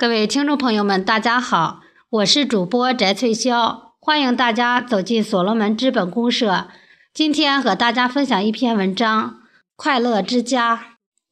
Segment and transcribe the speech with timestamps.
[0.00, 6.68] 各位听众朋友们，大家好，我是主播翟翠霄，欢迎大家走进所罗门资本公社。
[7.12, 9.32] 今天和大家分享一篇文章
[9.76, 10.76] 《快乐之家》，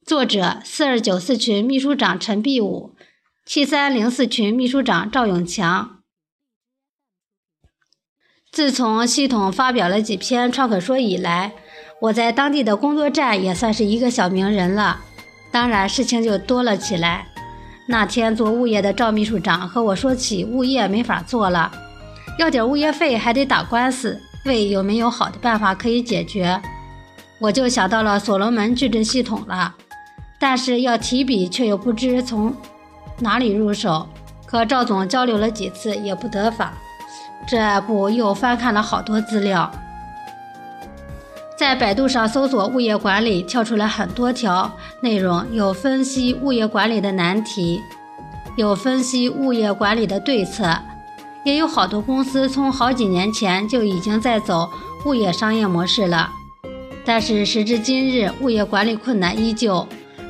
[0.05, 2.95] 作者四二九四群秘书长陈碧武，
[3.43, 6.01] 七三零四群秘书长赵永强。
[8.51, 11.53] 自从系统发表了几篇创可说以来，
[12.01, 15.01] 我在当地的工作站也算是一个小名人了，
[15.49, 17.29] 当然事情就多了起来。
[17.91, 21.71] 那天做物业的赵秘书长和我说起物业没法做了，
[22.37, 26.61] 要点物业费还得打官司，问有没有好的办法可以解决。
[27.39, 29.73] 我就想到了所罗门矩阵系统了，
[30.37, 32.55] 但是要提笔却又不知从
[33.17, 34.07] 哪里入手。
[34.45, 36.73] 和赵总交流了几次也不得法，
[37.47, 39.71] 这不又翻看了好多资料。
[41.59, 47.81] 在百度上搜索物业管理，跳出来很多条内容，有分析物业管理的难题，
[48.55, 50.73] 有分析物业管理的对策，
[51.43, 54.69] 也有好多公司从好几年前就已经在走
[55.03, 56.29] 物业商业模式了。
[57.03, 59.85] 但是时至今日，物业管理困难依旧，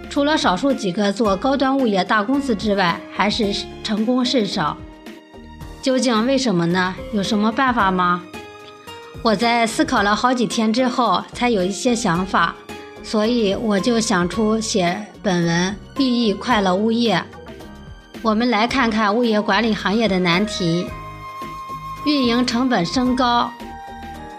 [0.09, 4.75] 除了少数几个做高端物业大公司之外，还是成功甚少。
[5.79, 6.95] 究竟为什么呢？
[7.13, 8.23] 有什么办法吗？
[9.21, 12.55] 我在思考了好几天之后，才有一些想法，
[13.03, 17.21] 所以我就想出写本文，寓意快乐物业。
[18.21, 20.87] 我们来看看物业管理行业的难题：
[22.05, 23.51] 运营成本升高。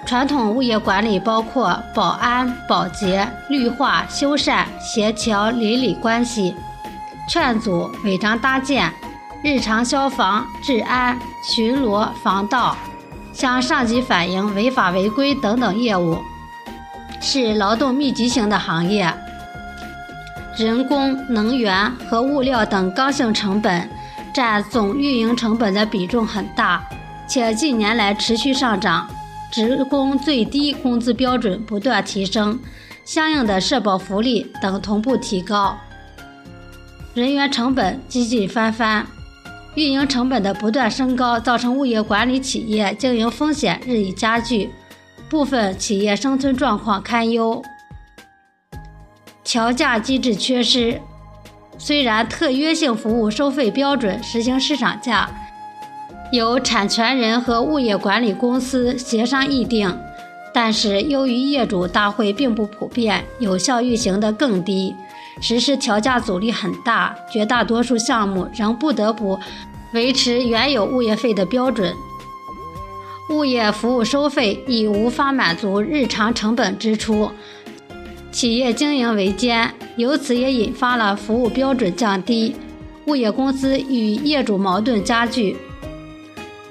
[0.06, 6.56] 传统物业管理包括保安、保洁、绿化、修缮、协调邻里关系、
[7.28, 8.91] 劝阻、违章搭建、
[9.44, 12.75] 日常消防、治安、巡逻、防盗。
[13.41, 16.19] 向上级反映违法违规等等业务，
[17.22, 19.10] 是劳动密集型的行业，
[20.58, 23.88] 人工、能源和物料等刚性成本
[24.34, 26.86] 占总运营成本的比重很大，
[27.27, 29.08] 且近年来持续上涨，
[29.50, 32.60] 职工最低工资标准不断提升，
[33.06, 35.78] 相应的社保福利等同步提高，
[37.15, 39.06] 人员成本几近翻番。
[39.76, 44.70] 运营成本的不断升高，造成物业管理企业经营风险日益加剧，
[45.28, 47.62] 部分企业生存状况堪忧。
[49.44, 51.00] 调价机制缺失，
[51.78, 55.30] 虽然特约性服务收费标准实行市场价，
[56.32, 59.97] 由产权人和物业管理公司协商议定，
[60.53, 64.94] 但是由于业主大会并不普遍，有效运行的更低。
[65.41, 69.38] 实施调价阻力很大，绝大多数项目仍不得不
[69.92, 71.94] 维持原有物业费的标准，
[73.28, 77.30] 物业服务收费已无法满足日常成本支出，
[78.32, 82.54] 企业经营维艰，由此也引发了服务标准降低，
[83.06, 85.56] 物业公司与业主矛盾加剧，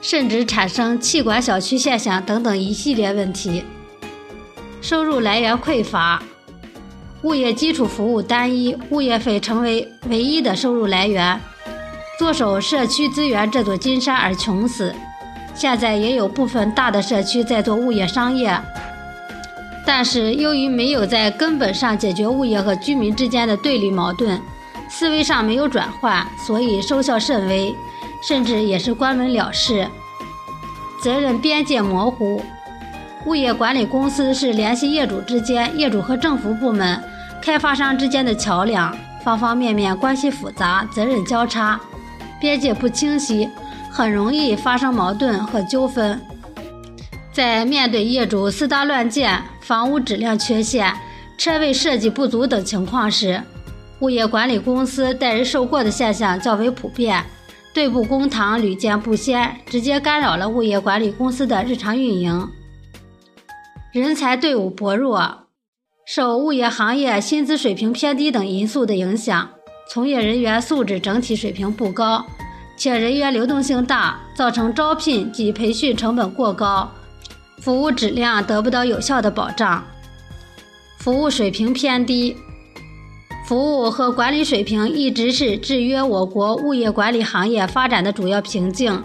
[0.02, 3.64] 甚至产生气管小区现象等等一系列问题，
[4.82, 6.22] 收入来源匮乏。
[7.24, 11.38] 物业基础服务单一，物业费成为唯一的收入来源，
[12.18, 14.96] 坐守社区资源这座金山而穷死。
[15.54, 18.58] 现在也有部分大的社区在做物业商业，
[19.86, 24.40] 但是由于没有在根本上解决物业和居民之间的对立矛盾，
[24.90, 27.76] 思维上没有转换，所以收效甚微，
[28.24, 29.86] 甚至也是关门了事，
[31.04, 32.42] 责任边界模糊。
[33.26, 37.04] 物业管理公司是联系业主之间、业主和政府部门、
[37.42, 41.80] 开发商之间的桥梁，方方面面关系复杂，责任交叉，
[42.40, 43.50] 边界不清晰，
[43.92, 46.20] 很容易发生矛盾和纠纷。
[47.32, 50.94] 在面对业主私搭乱建、房屋质量缺陷、
[51.38, 53.42] 车位设计不足等情况时，
[54.02, 57.24] 物业管理公司代人受过的现象较为普遍，
[57.74, 62.48] 对簿公堂屡见不鲜，直接干扰了物业管理公司的日常运营。
[63.92, 65.48] 人才队伍薄弱，
[66.12, 69.48] 受物业行业薪资水平偏低等因素的影响，
[69.88, 72.26] 从业人员素质整体水平不高，
[72.76, 76.90] 且人员流动性大，造成招聘及培训成本过高，
[77.60, 79.84] 服务质量得不到有效的保障，
[80.98, 82.36] 服务水平偏低，
[83.46, 89.04] 服务和管理水平一直是制约我国物业管理行业发展的主要瓶颈。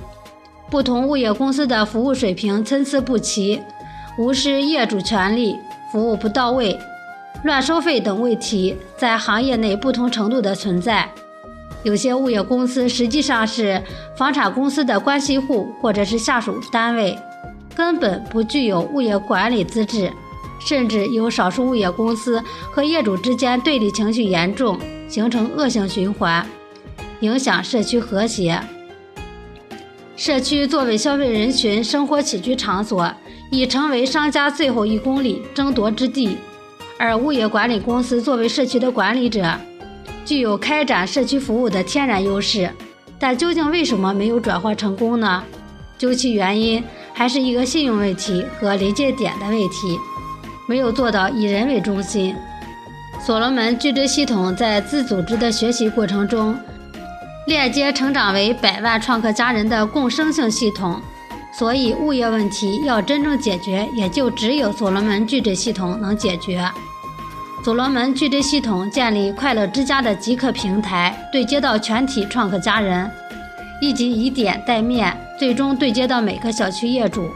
[0.70, 3.60] 不同物业公司的服务水平参差不齐。
[4.16, 5.56] 无视业主权利，
[5.92, 6.78] 服务不到位，
[7.44, 11.08] 乱收费等问题在行业内不同程度的存在。
[11.82, 13.82] 有些物业公司实际上是
[14.17, 17.19] 房产公司的关系户或者是下属单位，
[17.76, 20.11] 根本不具有物业管理资质，
[20.58, 22.43] 甚至有少数物业公司
[22.73, 26.46] 和业主之间对立情绪严重，形成恶性循环。
[27.20, 28.58] 影响社区和谐。
[30.17, 33.12] 社区作为消费人群生活起居场所，
[33.50, 36.38] 已成为商家最后一公里争夺之地。
[36.99, 39.58] 而物业管理公司作为社区的管理者，
[40.25, 42.70] 具有开展社区服务的天然优势。
[43.19, 45.43] 但究竟为什么没有转化成功呢？
[45.96, 46.82] 究其原因，
[47.12, 49.99] 还是一个信用问题和临界点的问题，
[50.69, 52.35] 没有做到以人为中心。
[53.25, 56.55] 所罗门矩阵系统在自组织的学习过程中。
[57.46, 61.00] 链接成长为百万创客家人的共生性系统，
[61.56, 66.68] 所以物业问题要真正解决，也就只有所罗门矩阵系统能解决。
[67.64, 73.08] 所罗门矩阵系统建立快乐之家的极客平台，对接到全体创客家人，
[73.80, 77.30] 以及以点带面，最终对接到每个小区业主。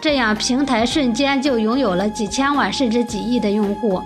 [0.00, 4.02] 这样平台瞬间就拥有了几千万甚至几亿的用户。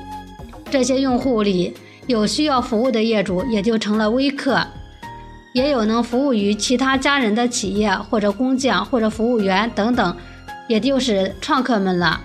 [0.70, 1.74] 这些用户里
[2.06, 4.64] 有需要服务的业主，也就成了微客。
[5.52, 10.16] 也有能服务于其他家人的企业或者工匠或者服务员等等，
[10.68, 12.20] 也就是创客们了。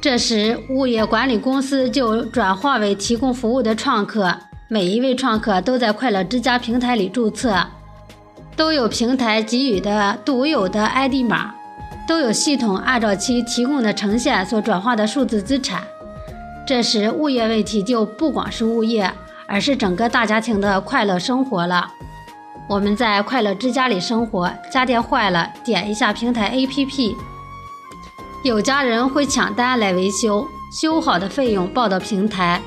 [0.00, 4.34] 这时，物业管理公司就转化为提供服务的创客。
[4.68, 7.56] 每一位创客都在快乐之家平台里注册，
[8.56, 11.54] 都有平台给予的独有的 ID 码，
[12.08, 15.82] 都有系统按照其提供的呈现所转化的数字资产。
[16.66, 19.10] 这时，物业问题就不光是物业，
[19.46, 21.90] 而是整个大家庭的快乐生活了。
[22.66, 27.14] 我们在快乐之家里生活，家电坏了，点一下平台 APP，
[28.42, 32.62] 有家人会抢单来维修，修好的费用报到平台，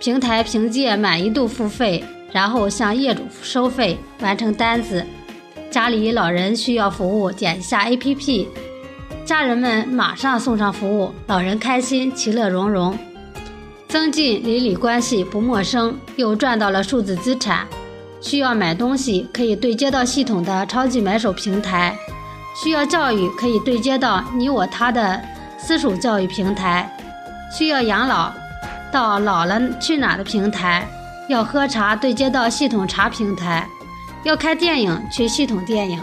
[0.00, 5.06] 平台凭借满意度付费，然后向业主收费，完成单子。
[5.70, 8.46] 家里老人需要服务，点一下 APP，
[9.24, 12.98] 家人们马上送上服务，老人开心，其乐融融，
[13.86, 17.64] 增进邻里关系，不陌生，又赚到了数字资产。
[18.20, 21.92] 需要买东西，可以对接到系统的超级买手平台；
[22.54, 25.20] 需要教育，可以对接到你我他的
[25.56, 26.84] 私属教育平台；
[27.56, 28.32] 需要养老，
[28.90, 30.82] 到老了去哪的平台；
[31.28, 33.64] 要喝茶，对接到系统茶平台；
[34.24, 35.98] 要看电影，去系统电影；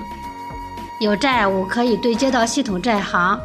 [1.01, 3.38] 有债务，可以对接到系统债行；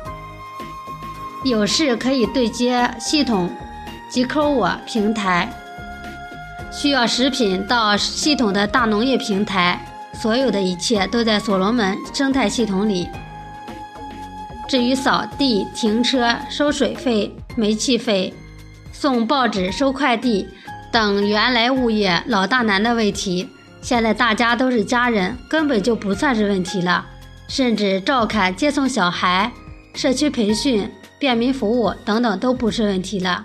[1.45, 3.51] 有事可以对接系统
[4.09, 5.53] 极抠我平台。
[6.71, 9.85] 需要食品到系统的大农业平台，
[10.15, 13.09] 所有的一切都在所罗门生态系统里。
[14.69, 18.33] 至于扫地、停车、收水费、煤气费、
[18.93, 20.47] 送报纸、收快递
[20.93, 23.49] 等原来物业老大难的问题，
[23.83, 27.05] 现在大家都是家人，根本就不算是问题了。
[27.49, 29.51] 甚至照看、接送小孩、
[29.93, 30.89] 社区培训、
[31.19, 33.45] 便民服务等等都不是问题了。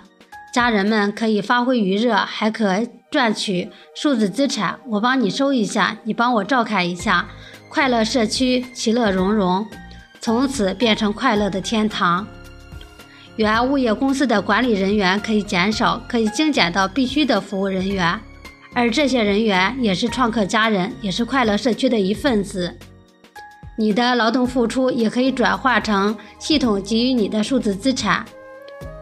[0.56, 2.82] 家人们可以发挥余热，还可。
[3.10, 7.28] 赚取数字资产，我帮你收一下，你帮我照看一下，
[7.68, 9.66] 快乐社区其乐融融，
[10.18, 12.26] 从此变成快乐的天堂。
[13.36, 18.18] 原物业公司的管理人员可以减少，可以精简到必须的服务人员，
[18.74, 22.76] 而这些人员也是创客家人，也是快乐社区的一份子。
[23.78, 28.24] 你的劳动付出也可以转化成系统给予你的数字资产，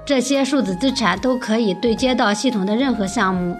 [0.06, 3.56] 这些数字资产都可以对接到系统的任何项目。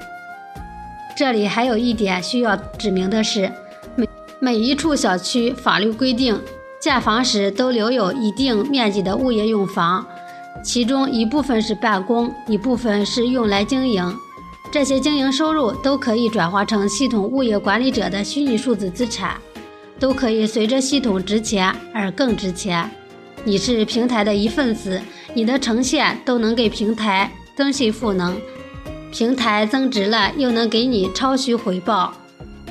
[1.16, 3.50] 这里还有一点需要指明的是，
[3.96, 4.08] 每
[4.40, 6.38] 每一处小区法律规定，
[6.80, 10.06] 建房时都留有一定面积的物业用房，
[10.62, 14.14] 其中一部分是办公，一部分是用来经营。
[14.70, 19.36] 这些经营收入都可以转化成系统物业管理者的虚拟数字资产，
[20.00, 22.90] 都可以随着系统值钱而更值钱。
[23.46, 25.00] 你是平台的一份子，
[25.34, 28.34] 你的呈现都能给平台增信赋能。
[29.12, 32.12] 平台增值了，又能给你超需回报。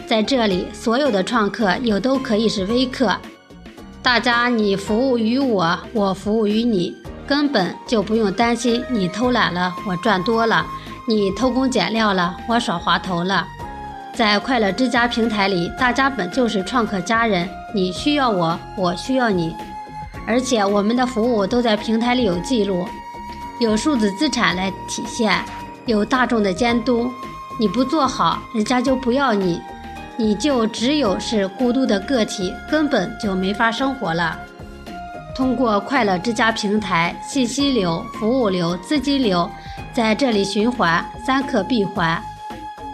[0.07, 3.15] 在这里，所有的创客又都可以是微客。
[4.01, 6.93] 大家，你服务于我，我服务于你，
[7.27, 10.65] 根本就不用担心你偷懒了，我赚多了；
[11.07, 13.47] 你偷工减料了，我耍滑头了。
[14.13, 19.55] 在快乐之家平台里，大家本就是创客家人，你需要我，我需要你，
[20.25, 22.87] 而且我们的服务都在平台里有记录，
[23.59, 25.43] 有数字资产来体现。
[25.85, 27.11] 有大众的监督，
[27.59, 29.59] 你不做好，人家就不要你，
[30.15, 34.39] 你就只有是孤独的个体，根本就没法生活了。
[35.35, 39.49] 通过快乐之家平台，信息流、服务流、资金流
[39.91, 42.23] 在这里循环，三客闭环，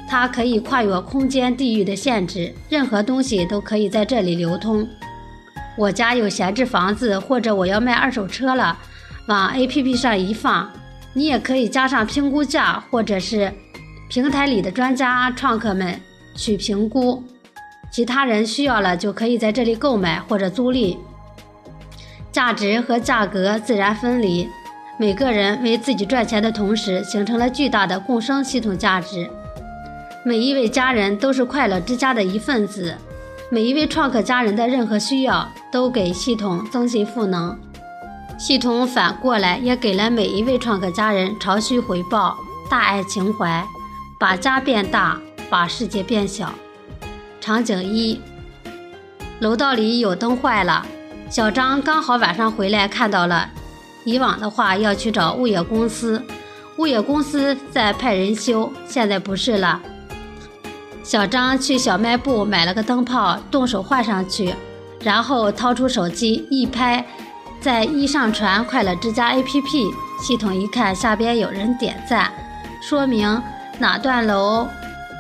[0.08, 4.88] 它可以跨越空间、地域的限制，任何东西都可以在这里流通。
[5.80, 8.78] 我家有闲置房子，或者我要卖二手车了，
[9.28, 10.70] 往 APP 上一放。
[11.14, 13.50] 你也可以加上评估价，或者是
[14.10, 15.98] 平台里的专家创客们
[16.36, 17.24] 去评估，
[17.90, 20.98] 其他人需要了就可以在这里购买或者租赁。
[22.30, 24.50] 价值和价格自然分离，
[25.00, 29.30] 每个人为自己赚钱的同时，形成了巨大的共生系统价值。
[30.26, 32.98] 每一位家人都是快乐之家的一份子，
[33.52, 37.58] 每一位创客家人的任何需要都给系统增信赋能，
[38.38, 42.38] 系统反过来也给了每一位创客家人潮汐回报，
[42.70, 43.66] 大爱情怀，
[44.20, 46.54] 把家变大，把世界变小。
[47.42, 48.22] 场景一：
[49.40, 50.86] 楼道里有灯坏了。
[51.28, 53.50] 小张刚好晚上回来，看到了。
[54.06, 56.24] 以往的话要去找物业公司，
[56.78, 59.82] 物业公司在派人修，现在不是了。
[61.10, 64.54] 小张去小卖部买了个灯泡，动手换上去，
[65.02, 67.04] 然后掏出手机一拍，
[67.60, 72.32] 在一上传快乐之家 APP，系统一看下边有人点赞，
[72.80, 73.42] 说明
[73.80, 74.68] 哪段楼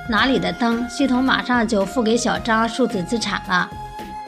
[0.07, 3.67] 哪里的灯，系统马上就付给小张数字资产了。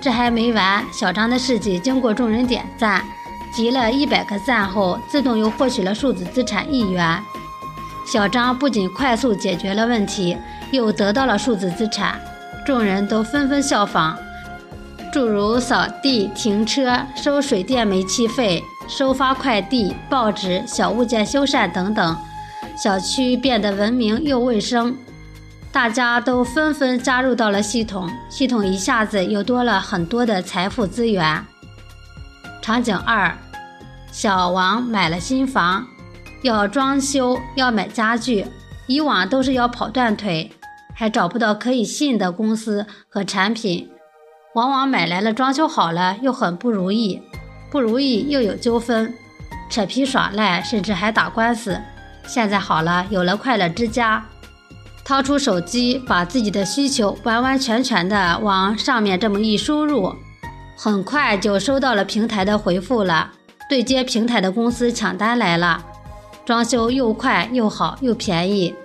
[0.01, 3.06] 这还没完，小张的事迹经过众人点赞，
[3.53, 7.22] 集了一百个赞后，自动又获取了数字资产一元。
[8.03, 10.36] 小张不仅快速解决了问题，
[10.72, 12.20] 又得到了数字资产，
[12.66, 14.18] 众人都纷纷效仿，
[15.12, 22.18] 诸如扫地、停车、收水电煤气费、收发快递、报纸、小物件修缮等等，
[22.82, 24.96] 小区变得文明又卫生。
[25.72, 31.46] 大家都纷纷加入到了系统，系统一下子又多了很多的财富资源。
[32.62, 33.34] 场景二，
[34.12, 35.88] 小王买了新房，
[36.44, 38.46] 要装修，要买家具，
[38.86, 40.51] 以往都是要跑断腿，
[41.01, 43.89] 还找不到可以信的公司和产品，
[44.53, 47.20] 往往买来了装修好了又很不如意，
[47.72, 49.12] 不如意又有纠纷，
[49.67, 51.81] 扯皮耍赖，甚至还打官司。
[52.27, 54.24] 现在好了，有了快乐之家。
[55.03, 60.13] 掏出手机，把自己的需求完完全全的往上面这么一输入，
[60.77, 63.31] 很快就收到了平台的回复了。
[63.67, 65.84] 对接平台的公司抢单来了，
[66.46, 68.75] 装修又快又好又便宜，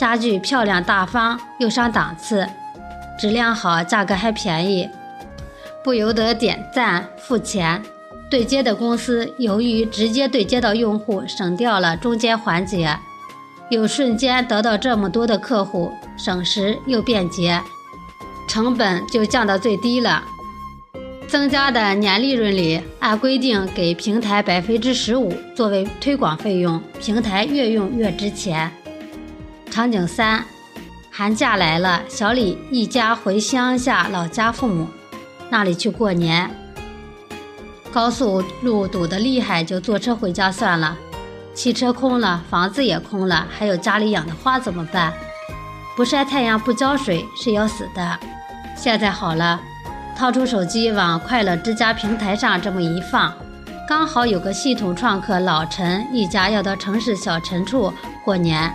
[0.00, 2.48] 家具漂亮大方又上档次，
[3.18, 4.88] 质量好，价格还便宜，
[5.84, 7.82] 不由得点赞付钱。
[8.30, 12.96] 对接的公司由于直接对接到用户，省掉了中间环节。
[13.68, 17.60] 又瞬间得到这么多的客户，省时又便捷，
[18.48, 20.24] 成本就降到最低了。
[21.28, 28.72] 增加的年利润里，按规定给平台百分之十五作为推广费用，平台越用越值钱。
[29.70, 30.44] 场景三，
[31.12, 34.88] 寒假来了，小李一家回乡下老家父母
[35.48, 36.50] 那里去过年。
[37.92, 40.96] 高速路堵得厉害，就坐车回家算了。
[41.54, 45.12] 汽车空了，房子也空了，还有家里养的花怎么办？
[45.96, 48.18] 不晒太阳不浇水是要死的。
[48.76, 49.60] 现在好了，
[50.16, 53.32] 掏出手机往快乐之家平台上这么一放，
[53.88, 57.92] 刚好有个系统创客老陈一家要到城市小陈处
[58.24, 58.72] 过年，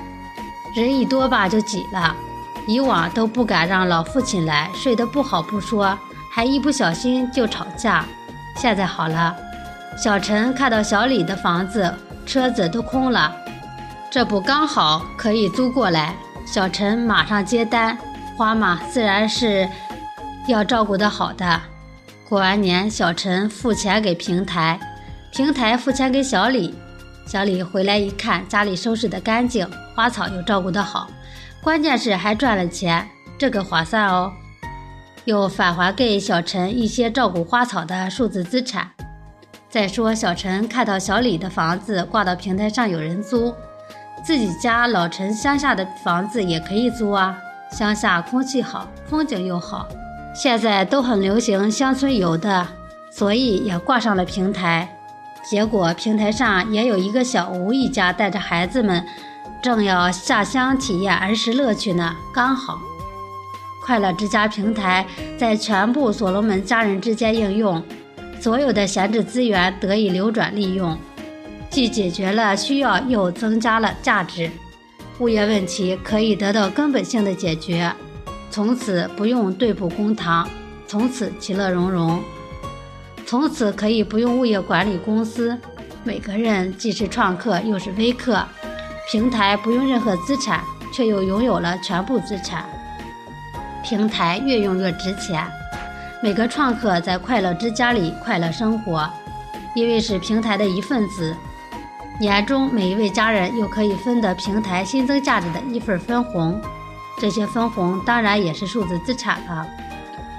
[0.75, 2.15] 人一多吧就挤了。
[2.67, 5.97] 以往都不敢让老父亲来，睡得不好不说，
[6.31, 8.05] 还一不小心就吵架。
[8.57, 9.35] 现在好了，
[9.97, 11.93] 小陈看到小李的房子。
[12.25, 13.31] 车子都空了，
[14.09, 16.15] 这不刚好可以租过来？
[16.43, 17.95] 小陈马上接单，
[18.35, 19.69] 花嘛自然是
[20.47, 21.61] 要照顾得好的。
[22.27, 24.79] 过完年，小陈付钱给平台，
[25.31, 26.73] 平台付钱给小李。
[27.25, 31.09] 小李回来一看，家里收拾的干净，花草又照顾得好，
[31.61, 34.31] 关键是还赚了钱，这个划算哦。
[35.25, 38.91] 又返还给小陈一些照顾花草的数字资产。
[39.67, 43.51] 再说，小陈看到小李的房子挂到平台上有人租，
[44.23, 47.35] 自己家老陈乡下的房子也可以租啊。
[47.71, 49.87] 乡下空气好，风景又好，
[50.35, 52.67] 现在都很流行乡村游的，
[53.11, 54.94] 所以也挂上了平台。
[55.47, 59.05] 结果平台上也有一个小吴一家带着孩子们，
[59.61, 62.15] 正要下乡体验儿时乐趣呢。
[62.33, 62.81] 刚好，
[63.83, 65.05] 快乐之家平台
[65.37, 67.83] 在全部所罗门家人之间应用。
[68.41, 70.97] 所有的闲置资源得以流转利用，
[71.69, 74.51] 既解决了需要，又增加了价值，
[75.19, 77.91] 物业问题可以得到根本性的解决，
[78.51, 80.47] 从此不用对簿公堂，
[80.85, 82.21] 从此其乐融融，
[83.25, 85.57] 从此可以不用物业管理公司，
[86.03, 88.45] 每个人既是创客又是微客，
[89.11, 90.63] 平台不用任何资产，
[90.93, 92.65] 却又拥有了全部资产，
[93.83, 95.43] 平台越用越值钱。
[96.21, 99.09] 每个创客在快乐之家里快乐生活，
[99.75, 101.35] 因为是平台的一份子。
[102.19, 106.61] 年终每一位家人又可以分得平台新增价值的一份分红。
[107.19, 109.67] 这些分红当然也是数字资产了。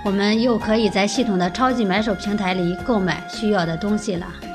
[0.06, 4.45] 我们又可以在系统的超级买手平台里购买需要的东西了。